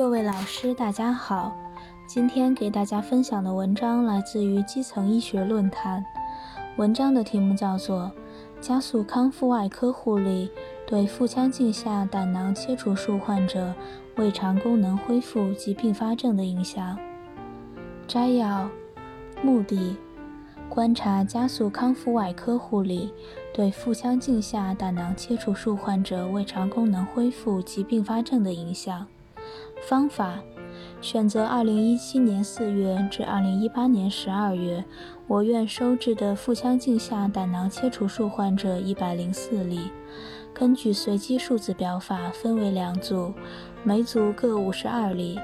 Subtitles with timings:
[0.00, 1.54] 各位老师，大家好。
[2.06, 6.02] 今天给大家分享的文章来自于基层医学论坛。
[6.78, 8.10] 文章的题目叫做
[8.62, 10.50] 《加速康复外科护理
[10.86, 13.74] 对腹腔镜下胆囊切除术患者
[14.16, 16.96] 胃肠功能恢复及并发症的影响》。
[18.08, 18.70] 摘要：
[19.42, 19.98] 目的。
[20.70, 23.12] 观察加速康复外科护理
[23.52, 29.06] 对腹腔镜下胆囊切除术患者胃肠功能恢复及并发症的影响。
[29.88, 30.40] 方法：
[31.00, 34.84] 选择2017年4月至2018年12月
[35.26, 39.90] 我院收治的腹腔镜下胆囊切除术患者104例，
[40.52, 43.32] 根据随机数字表法分为两组，
[43.82, 45.38] 每组各52例。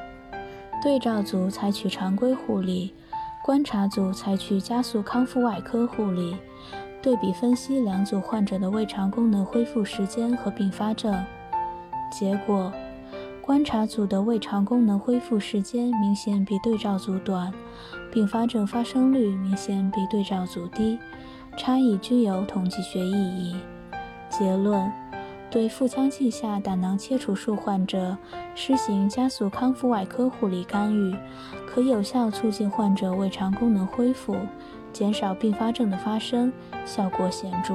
[0.82, 2.92] 对照组采取常规护理。
[3.45, 6.37] 观察组采取加速康复外科护理，
[7.00, 11.14] 对比分析两组患者的胃肠功能恢复时间和并发症。
[12.10, 12.73] 结果，
[13.46, 17.52] 观察组的胃肠功能恢复时间明显比对照组短，
[18.12, 20.98] 并发症发生率明显比对照组低，
[21.57, 23.54] 差异均有统计学意义。
[24.29, 24.93] 结论。
[25.48, 28.18] 对腹腔镜下胆囊切除术患者
[28.57, 31.16] 施行加速康复外科护理干预，
[31.68, 34.37] 可有效促进患者胃肠功能恢复，
[34.92, 36.52] 减少并发症的发生，
[36.85, 37.74] 效果显著。